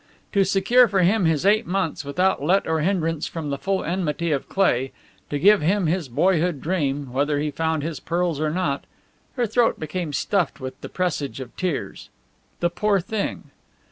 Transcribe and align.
To 0.31 0.43
secure 0.43 0.87
for 0.87 1.01
him 1.03 1.25
his 1.25 1.45
eight 1.45 1.67
months, 1.67 2.03
without 2.03 2.41
let 2.41 2.65
or 2.67 2.79
hindrance 2.79 3.27
from 3.27 3.51
the 3.51 3.57
full 3.59 3.83
enmity 3.85 4.31
of 4.31 4.49
Cleigh; 4.49 4.89
to 5.29 5.37
give 5.37 5.61
him 5.61 5.85
his 5.85 6.09
boyhood 6.09 6.59
dream, 6.59 7.13
whether 7.13 7.37
he 7.37 7.51
found 7.51 7.83
his 7.83 7.99
pearls 7.99 8.39
or 8.41 8.49
not. 8.49 8.85
Her 9.35 9.45
throat 9.45 9.79
became 9.79 10.11
stuffed 10.11 10.59
with 10.59 10.81
the 10.81 10.89
presage 10.89 11.39
of 11.39 11.55
tears. 11.55 12.09
The 12.61 12.71
poor 12.71 12.99
thing! 12.99 13.51